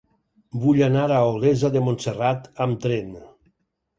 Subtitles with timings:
[0.63, 3.13] Vull anar a Olesa de Montserrat amb tren.